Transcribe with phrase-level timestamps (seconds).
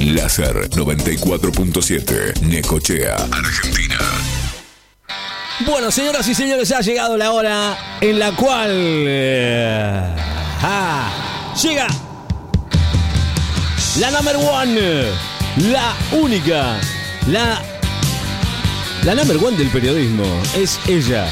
[0.00, 3.98] Láser 94.7, Necochea, Argentina.
[5.66, 10.02] Bueno, señoras y señores, ha llegado la hora en la cual eh,
[10.62, 11.86] ah, llega
[13.98, 15.02] la number one,
[15.70, 16.80] la única,
[17.26, 17.60] la
[19.04, 20.24] la number one del periodismo.
[20.56, 21.30] Es ella,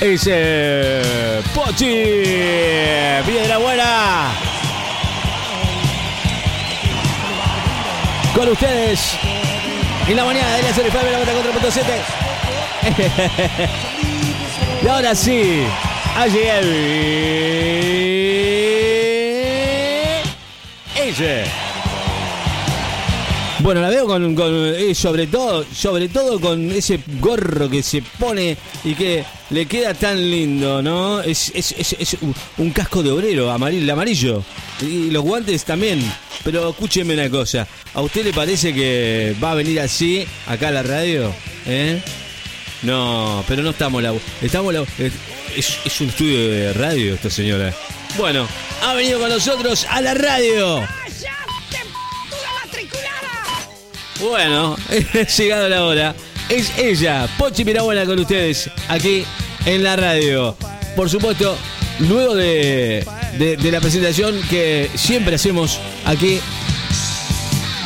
[0.00, 1.86] es eh, Pochi
[3.26, 4.55] Piedra Buena.
[8.36, 9.00] Con ustedes
[10.06, 10.96] en la mañana de la serie 94.7.
[14.84, 15.62] y ahora sí,
[16.14, 16.60] ha llegado
[20.96, 21.44] ella.
[23.60, 28.02] Bueno, la veo con, con eh, sobre todo, sobre todo con ese gorro que se
[28.02, 31.20] pone y que le queda tan lindo, ¿no?
[31.20, 32.16] Es, es, es, es
[32.58, 34.44] un, casco de obrero, amarillo, amarillo.
[34.80, 36.00] Y los guantes también.
[36.44, 40.72] Pero escúcheme una cosa, ¿a usted le parece que va a venir así acá a
[40.72, 41.32] la radio?
[41.66, 42.00] ¿Eh?
[42.82, 44.14] No, pero no estamos la.
[44.40, 44.84] Estamos la.
[44.98, 47.74] Es, es un estudio de radio esta señora.
[48.16, 48.46] Bueno,
[48.82, 50.86] ha venido con nosotros a la radio.
[54.20, 54.76] Bueno,
[55.36, 56.14] llegado la hora.
[56.48, 59.24] Es ella, Pochi Mirabuena con ustedes, aquí
[59.64, 60.56] en la radio.
[60.94, 61.56] Por supuesto,
[61.98, 63.04] luego de,
[63.36, 66.38] de, de la presentación que siempre hacemos aquí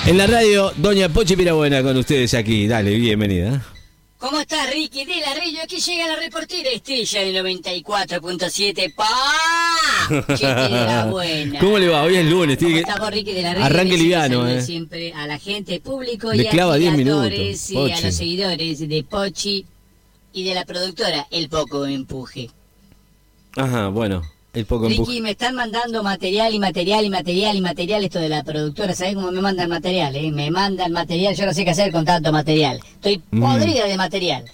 [0.06, 2.66] en la radio, Doña Pochi Mirabuena con ustedes aquí.
[2.66, 3.64] Dale, bienvenida.
[4.18, 5.62] ¿Cómo estás, Ricky de la Radio?
[5.62, 8.94] Aquí llega la reportera estrella del 94.7.
[8.94, 9.06] ¡Pa!
[11.60, 12.02] ¿Cómo le va?
[12.02, 12.56] Hoy es lunes.
[12.56, 13.64] ¿Cómo tiene que- estamos, Ricky de la Radio?
[13.66, 14.62] Arranque liviano, eh.
[14.62, 18.14] siempre a la gente, público Le y clava a 10 admiradores minutos, y a los
[18.14, 19.66] seguidores de Pochi
[20.32, 22.50] y de la productora El Poco Empuje.
[23.56, 25.10] Ajá, bueno, el poco empuje.
[25.10, 28.94] Ricky, me están mandando material y material y material y material esto de la productora.
[28.94, 30.14] ¿Sabes cómo me mandan material?
[30.16, 30.30] Eh?
[30.30, 32.80] Me mandan material, yo no sé qué hacer con tanto material.
[32.94, 33.40] Estoy Mm.
[33.40, 34.44] podrida de material.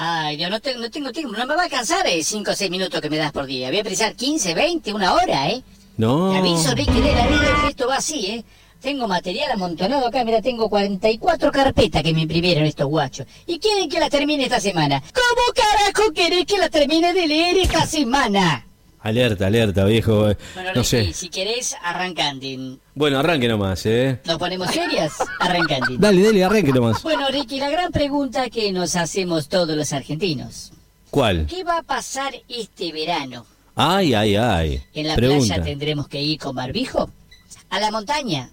[0.00, 2.70] Ay, Dios, no, tengo, no tengo tiempo, no me va a alcanzar 5 o 6
[2.70, 3.68] minutos que me das por día.
[3.68, 5.60] Voy a precisar 15, 20, una hora, ¿eh?
[5.96, 6.30] No.
[6.30, 8.44] Te aviso, Ricky, de la vida que esto va así, ¿eh?
[8.80, 13.26] Tengo material amontonado acá, mira, tengo 44 carpetas que me imprimieron estos guachos.
[13.44, 15.02] Y quieren que las termine esta semana.
[15.12, 18.67] ¿Cómo carajo querés que las termine de leer esta semana?
[19.00, 20.22] Alerta, alerta, viejo.
[20.22, 21.12] Bueno, no Ricky, sé.
[21.12, 22.78] si querés, arrancando.
[22.94, 24.20] Bueno, arranque nomás, ¿eh?
[24.24, 25.12] ¿Nos ponemos serias?
[25.38, 25.96] Arrancando.
[25.98, 27.02] Dale, dale, arranque nomás.
[27.02, 30.72] Bueno, Ricky, la gran pregunta que nos hacemos todos los argentinos.
[31.10, 31.46] ¿Cuál?
[31.46, 33.46] ¿Qué va a pasar este verano?
[33.76, 34.82] Ay, ay, ay.
[34.92, 35.54] ¿En la Pregunta.
[35.54, 37.10] playa tendremos que ir con barbijo?
[37.70, 38.50] ¿A la montaña?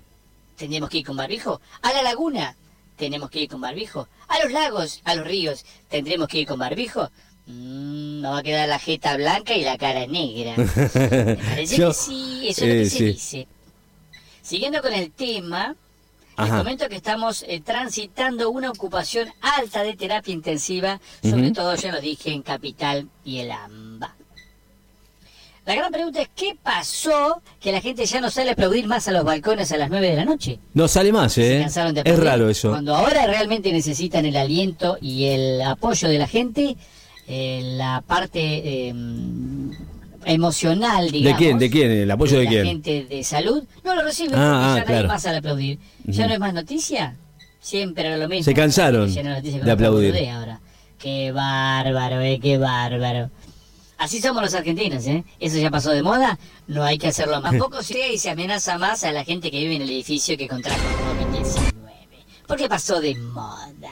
[0.56, 1.60] ¿Tendremos que ir con barbijo?
[1.82, 2.56] ¿A la laguna?
[2.96, 4.08] ¿Tenemos que ir con barbijo?
[4.28, 5.02] ¿A los lagos?
[5.04, 5.66] ¿A los ríos?
[5.90, 7.10] ¿Tendremos que ir con barbijo?
[7.48, 10.54] Mm, nos va a quedar la jeta blanca y la cara negra.
[10.58, 13.48] Me parece Yo- que sí, eso es lo eh, que se dice.
[14.42, 15.76] Siguiendo con el tema,
[16.38, 21.92] les comento que estamos eh, transitando una ocupación alta de terapia intensiva, sobre todo, ya
[21.92, 24.16] lo dije, en Capital y el AMBA.
[25.66, 29.08] La gran pregunta es, ¿qué pasó que la gente ya no sale a aplaudir más
[29.08, 30.60] a los balcones a las 9 de la noche?
[30.76, 31.62] No sale más, Se ¿eh?
[31.62, 32.70] cansaron de Es raro eso.
[32.70, 36.76] Cuando ahora realmente necesitan el aliento y el apoyo de la gente,
[37.28, 38.40] eh, la parte
[38.90, 38.94] eh,
[40.25, 41.38] emocional, ¿De digamos.
[41.40, 41.59] quién?
[41.59, 41.91] ¿De quién?
[41.91, 42.66] ¿El apoyo de la quién?
[42.66, 45.80] gente de salud no lo recibe Ah, porque ah, ya nadie más al aplaudir.
[46.06, 47.16] ¿Ya no es más noticia?
[47.59, 48.44] Siempre era lo mismo.
[48.44, 50.30] Se cansaron Ya no noticia de la aplaudir.
[50.30, 50.59] ahora.
[51.00, 53.30] Qué bárbaro, eh, qué bárbaro.
[53.97, 55.24] Así somos los argentinos, ¿eh?
[55.40, 56.38] Eso ya pasó de moda,
[56.68, 57.56] no hay que hacerlo más.
[57.59, 60.47] Poco se y se amenaza más a la gente que vive en el edificio que
[60.47, 61.72] contrajo COVID-19.
[62.47, 63.91] Porque pasó de moda.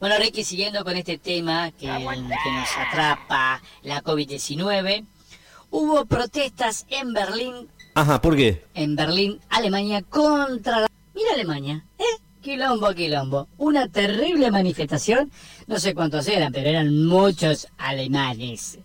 [0.00, 5.04] Bueno, Ricky, siguiendo con este tema que, que nos atrapa, la COVID-19,
[5.70, 8.64] hubo protestas en Berlín Ajá, ¿por qué?
[8.74, 10.86] en Berlín, Alemania, contra la...
[11.16, 12.04] Mira Alemania, ¿eh?
[12.40, 13.48] Quilombo, quilombo.
[13.56, 15.32] Una terrible manifestación.
[15.66, 18.78] No sé cuántos eran, pero eran muchos alemanes.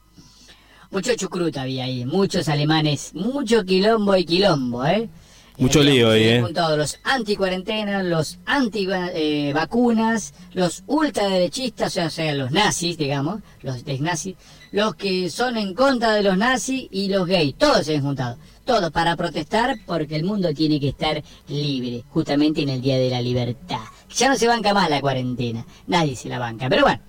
[0.89, 5.09] Mucho chucruto había ahí, muchos alemanes, mucho quilombo y quilombo, ¿eh?
[5.57, 6.41] Mucho Eh, lío ahí, se ¿eh?
[6.41, 14.35] juntados los anti-cuarentena, los anti-vacunas, los ultraderechistas, o sea, los nazis, digamos, los nazis,
[14.71, 18.37] los que son en contra de los nazis y los gays, todos se han juntado,
[18.65, 23.11] todos para protestar porque el mundo tiene que estar libre, justamente en el Día de
[23.11, 23.81] la Libertad.
[24.15, 27.01] Ya no se banca más la cuarentena, nadie se la banca, pero bueno,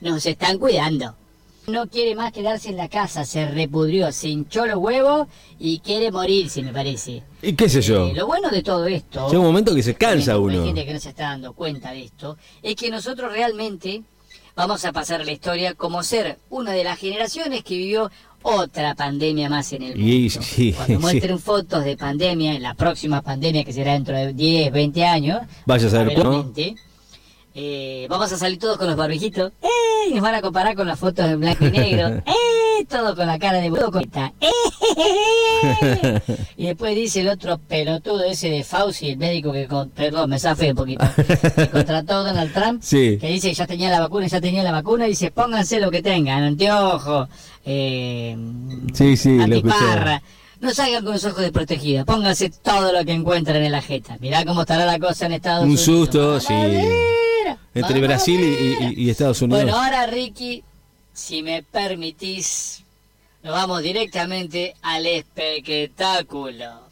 [0.00, 1.14] nos están cuidando.
[1.68, 5.28] No quiere más quedarse en la casa, se repudrió, se hinchó los huevos
[5.60, 7.22] y quiere morirse, me parece.
[7.40, 8.08] ¿Y qué sé yo?
[8.08, 10.60] Eh, lo bueno de todo esto, Llega un momento que se cansa uno.
[10.60, 14.02] Hay gente que no se está dando cuenta de esto, es que nosotros realmente
[14.56, 18.10] vamos a pasar a la historia como ser una de las generaciones que vivió
[18.42, 20.12] otra pandemia más en el mundo.
[20.12, 21.00] Y- sí, Cuando sí.
[21.00, 25.42] muestren fotos de pandemia, en la próxima pandemia que será dentro de 10, 20 años,
[25.64, 26.22] Vaya a saber, ¿no?
[26.24, 26.74] probablemente,
[27.54, 29.68] eh, vamos a salir todos con los barbijitos, ¡eh!
[30.12, 32.84] Y nos van a comparar con las fotos en blanco y negro, ¡eh!
[32.88, 33.72] todo con la cara de
[34.02, 34.50] esta, ¡eh!
[36.56, 40.38] y después dice el otro pelotudo ese de Fauci, el médico que, con- perdón, me
[40.38, 41.04] zafé un poquito,
[41.56, 43.16] que contrató Donald Trump, Sí.
[43.20, 45.90] que dice que ya tenía la vacuna, ya tenía la vacuna, y dice pónganse lo
[45.90, 47.28] que tengan, anteojo,
[47.64, 48.36] eh,
[48.92, 50.22] Sí, sí, lo antiparra.
[50.60, 54.16] No salgan con los ojos desprotegidos, pónganse todo lo que encuentren en la jeta.
[54.20, 55.84] Mirá cómo estará la cosa en Estados Un Unidos.
[55.84, 56.54] susto, sí.
[57.74, 59.62] Entre Brasil y, y- y Estados Unidos.
[59.64, 60.62] Bueno, ahora Ricky,
[61.12, 62.84] si me permitís,
[63.42, 66.82] nos vamos directamente al espectáculo.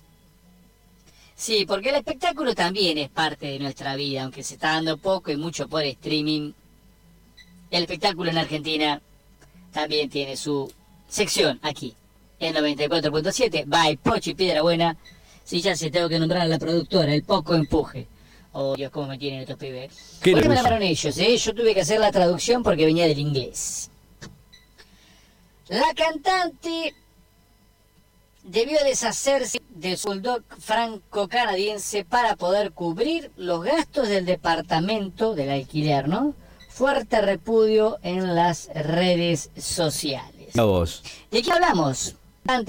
[1.36, 5.30] Sí, porque el espectáculo también es parte de nuestra vida, aunque se está dando poco
[5.30, 6.52] y mucho por streaming.
[7.70, 9.00] El espectáculo en Argentina
[9.72, 10.70] también tiene su
[11.08, 11.94] sección aquí,
[12.40, 14.96] en 94.7, by Pochi Piedra Buena.
[15.44, 18.06] Si ya se tengo que nombrar a la productora, el poco empuje.
[18.52, 20.18] Oh, Dios, cómo me tienen estos pibes.
[20.22, 21.16] ¿Qué ¿Por qué le me llamaron ellos?
[21.18, 21.36] eh?
[21.36, 23.90] Yo tuve que hacer la traducción porque venía del inglés.
[25.68, 26.94] La cantante
[28.42, 36.08] debió deshacerse de su bulldog franco-canadiense para poder cubrir los gastos del departamento del alquiler,
[36.08, 36.34] ¿no?
[36.68, 40.56] Fuerte repudio en las redes sociales.
[40.58, 41.04] A vos.
[41.30, 42.16] ¿De qué hablamos?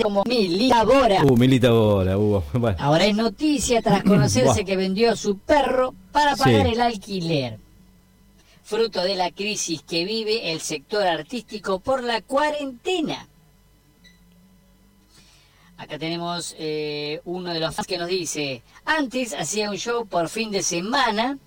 [0.03, 1.23] Como Milita Bora.
[1.23, 2.15] Uh, Milita Bora.
[2.53, 2.77] Bueno.
[2.79, 6.73] Ahora es noticia tras conocerse que vendió a su perro para pagar Sí.
[6.73, 7.57] el alquiler.
[8.63, 13.27] Fruto de la crisis que vive el sector artístico por la cuarentena.
[15.77, 20.29] Acá tenemos eh, uno de los fans que nos dice, antes hacía un show por
[20.29, 21.39] fin de semana,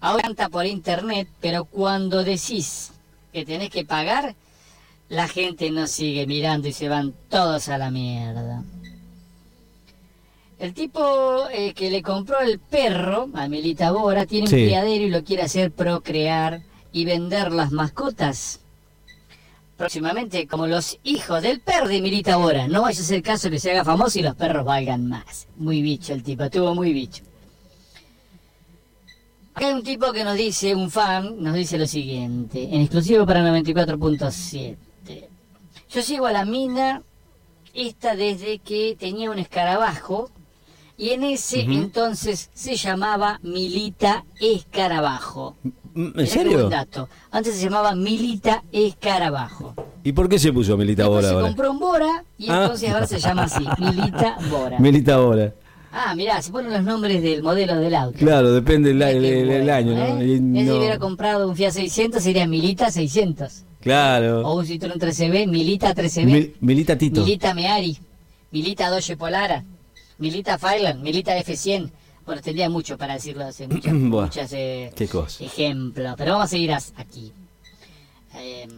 [0.00, 2.92] ahora canta por internet, pero cuando decís
[3.30, 4.34] que tenés que pagar,
[5.10, 8.62] la gente no sigue mirando y se van todos a la mierda.
[10.58, 14.54] El tipo eh, que le compró el perro a Milita Bora tiene Sí.
[14.56, 16.62] un criadero y lo quiere hacer procrear
[16.92, 18.60] y vender las mascotas.
[19.76, 22.68] Próximamente como los hijos del perro de Milita Bora.
[22.68, 25.48] No vaya a ser caso que se haga famoso y los perros valgan más.
[25.56, 27.24] Muy bicho el tipo, estuvo muy bicho.
[29.54, 33.26] Acá hay un tipo que nos dice, un fan, nos dice lo siguiente, en exclusivo
[33.26, 34.76] para 94.7.
[35.90, 37.02] Yo sigo a la mina
[37.74, 40.30] esta desde que tenía un escarabajo
[40.96, 45.56] y en ese entonces se llamaba Milita Escarabajo.
[45.94, 46.68] ¿En serio?
[46.68, 47.08] dato.
[47.30, 49.74] Antes se llamaba Milita Escarabajo.
[50.04, 51.46] ¿Y por qué se puso Milita Bora se ahora?
[51.48, 52.62] compró un Bora y Ah.
[52.62, 54.78] entonces ahora se llama así, Milita Bora.
[54.78, 55.52] Milita Bora.
[55.92, 58.16] Ah, mirá, se ponen los nombres del modelo del auto.
[58.18, 59.02] Claro, depende del,
[59.70, 60.20] año, ¿no?
[60.20, 60.24] ¿eh?
[60.24, 63.64] Y Ese no- hubiera comprado un Fiat 600 sería Milita 600.
[63.80, 64.42] Claro.
[64.46, 66.24] O un Citroën 13B, Milita 13B.
[66.26, 67.22] Mil- Milita Tito.
[67.22, 67.96] Milita Meari,
[68.50, 69.64] Milita Doge Polara,
[70.18, 71.90] Milita Failand, Milita F100.
[72.26, 74.92] Bueno, tendría mucho para decirlo, hace muchas, muchas eh,
[75.40, 76.14] ejemplos.
[76.18, 77.32] Pero vamos a seguir aquí.
[78.36, 78.68] Eh,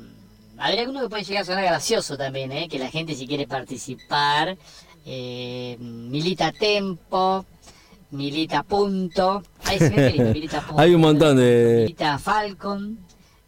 [0.59, 2.69] hay alguno que puede llegar a sonar gracioso también, ¿eh?
[2.69, 4.57] que la gente si quiere participar,
[5.05, 7.45] eh, Milita Tempo,
[8.13, 12.99] Milita Punto, hay, milita punto, Hay un montón de- Milita Falcon,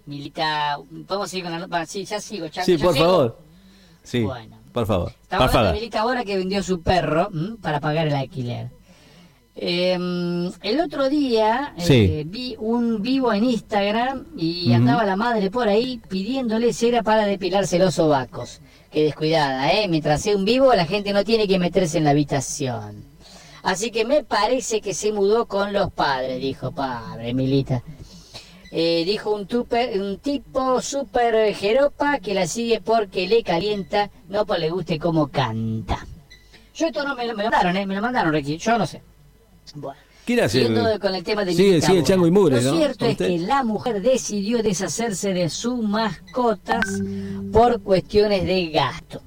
[0.06, 0.76] Milita...
[1.06, 1.86] ¿Podemos seguir con la nota?
[1.86, 2.46] Sí, ya sigo.
[2.46, 3.04] ya- Sí, ya por sigo.
[3.06, 3.38] favor.
[4.02, 4.58] Sí, Bueno.
[4.72, 5.12] por favor.
[5.22, 5.80] Estamos Por hablando de.
[5.80, 7.56] Milita Bora que vendió su perro ¿m?
[7.62, 8.70] para pagar el alquiler.
[9.56, 9.92] Eh,
[10.62, 16.00] el otro día eh, vi un vivo en Instagram y andaba la madre por ahí
[16.08, 18.60] pidiéndole cera para depilarse los sobacos.
[18.90, 19.86] Que descuidada, ¿eh?
[19.88, 23.04] Mientras sea un vivo la gente no tiene que meterse en la habitación.
[23.62, 27.82] Así que me parece que se mudó con los padres, dijo padre, Milita.
[28.76, 34.44] Eh, dijo un, tupe- un tipo súper jeropa que la sigue porque le calienta, no
[34.44, 36.04] porque le guste cómo canta.
[36.74, 37.86] Yo esto no me lo, me lo mandaron, ¿eh?
[37.86, 38.56] Me lo mandaron, Ricky.
[38.58, 39.00] Yo no sé.
[39.76, 39.96] Bueno.
[40.48, 42.02] Siguiendo con el tema de Sigue- sigue.
[42.02, 42.76] Chango y Mugre, Lo ¿no?
[42.78, 46.84] cierto es que la mujer decidió deshacerse de sus mascotas
[47.52, 49.20] por cuestiones de gasto.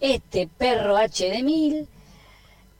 [0.00, 1.86] Este perro HD1000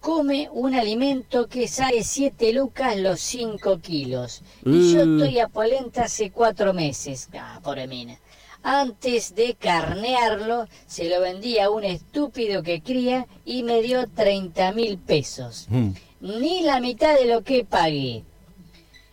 [0.02, 4.42] come un alimento que sale 7 lucas los 5 kilos.
[4.66, 5.20] Y yo Mm.
[5.22, 7.28] estoy a polenta hace 4 meses.
[7.38, 8.18] Ah, pobre mina.
[8.64, 14.72] Antes de carnearlo, se lo vendí a un estúpido que cría y me dio 30
[14.72, 15.90] mil pesos Mm.
[16.20, 18.24] ni la mitad de lo que pagué.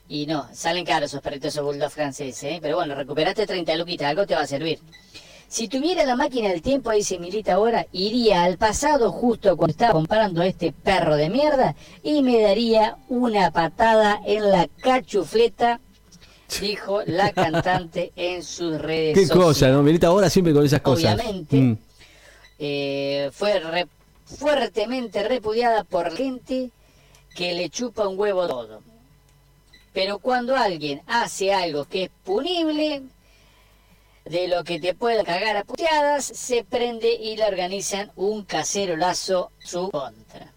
[0.08, 2.60] Y no, salen caros esos perritos, esos bulldogs franceses, ¿eh?
[2.62, 4.80] Pero bueno, recuperaste 30 luquitas, algo te va a servir.
[5.50, 9.94] Si tuviera la máquina del tiempo, dice Milita ahora, iría al pasado justo cuando estaba
[9.94, 15.80] comprando a este perro de mierda y me daría una patada en la cachufleta,
[16.62, 19.44] dijo la cantante en sus redes Qué sociales.
[19.46, 19.82] cosa, ¿no?
[19.82, 21.16] Milita Bora siempre con esas cosas.
[21.16, 21.78] Obviamente, Mm.
[22.60, 23.88] eh, fue re-
[24.26, 26.70] fuertemente repudiada por gente
[27.36, 28.82] que le chupa un huevo todo.
[29.94, 33.02] Pero cuando alguien hace algo que es punible,
[34.30, 39.52] de lo que te pueda cagar a puteadas, se prende y le organizan un cacerolazo
[39.60, 40.48] su contra.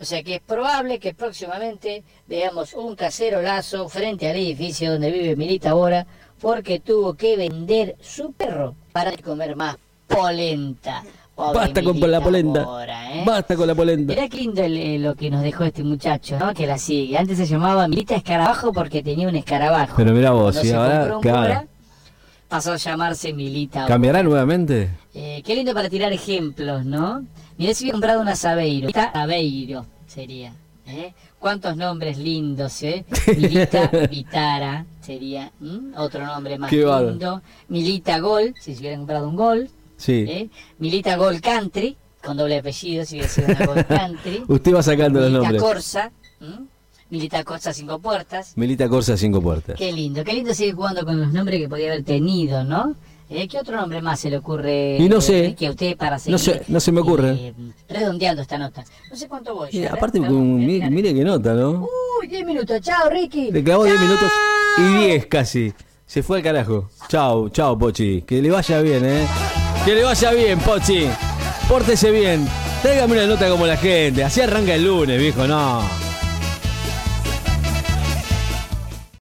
[0.00, 5.36] O sea que es probable que próximamente veamos un cacerolazo frente al edificio donde vive
[5.36, 6.06] Milita ahora,
[6.40, 9.76] porque tuvo que vender su perro para comer más
[10.08, 11.02] polenta.
[11.34, 12.64] Pobre Basta con la polenta.
[12.64, 13.22] Mora, ¿eh?
[13.26, 14.14] Basta con la polenta.
[14.14, 16.52] Mirá qué lindo el- eh, lo que nos dejó este muchacho, ¿no?
[16.52, 17.16] Que la sigue.
[17.16, 19.94] Antes se llamaba Milita Escarabajo porque tenía un escarabajo.
[19.96, 21.66] Pero mirá vos, y ahora, claro.
[22.50, 23.86] Pasó a llamarse Milita.
[23.86, 24.90] ¿Cambiará nuevamente?
[25.14, 27.24] Eh, qué lindo para tirar ejemplos, ¿no?
[27.56, 28.88] Mirá si hubiera comprado una Sabeiro.
[28.88, 30.52] Milita Sabeiro sería.
[30.88, 31.14] ¿eh?
[31.38, 33.04] ¿Cuántos nombres lindos, eh?
[33.36, 35.96] Milita Vitara sería ¿m?
[35.96, 37.40] otro nombre más Qué lindo.
[37.68, 39.70] Milita Gol, si se hubiera comprado un Gol.
[39.96, 40.24] Sí.
[40.28, 40.50] ¿eh?
[40.80, 44.42] Milita Gol Country, con doble apellido, si hubiera sido una Gol Country.
[44.48, 45.62] Usted va sacando los Milita nombres.
[45.62, 46.66] Corsa, ¿m?
[47.10, 48.52] Milita Corsa Cinco Puertas.
[48.56, 49.76] Milita Corsa Cinco Puertas.
[49.76, 52.94] Qué lindo, qué lindo seguir jugando con los nombres que podía haber tenido, ¿no?
[53.28, 55.54] Eh, ¿Qué otro nombre más se le ocurre Y no eh, sé.
[55.56, 56.32] que a usted para seguir?
[56.32, 57.30] No sé, no se me ocurre.
[57.32, 57.54] eh,
[57.88, 58.84] redondeando esta nota.
[59.08, 59.68] No sé cuánto voy.
[59.72, 60.26] Mira, aparte, ¿no?
[60.26, 60.90] con- Mira, mi- mira.
[60.90, 61.86] mire qué nota, ¿no?
[62.20, 62.80] Uy, 10 minutos.
[62.80, 63.50] Chao, Ricky.
[63.52, 64.04] Le clavó 10 Chao.
[64.06, 64.32] minutos
[64.78, 65.72] y 10 casi.
[66.06, 66.90] Se fue al carajo.
[67.08, 68.22] Chau, chau, Pochi.
[68.22, 69.26] Que le vaya bien, ¿eh?
[69.84, 71.06] Que le vaya bien, Pochi.
[71.68, 72.48] Pórtese bien.
[72.82, 74.24] Tráigame una nota como la gente.
[74.24, 75.82] Así arranca el lunes, viejo, no.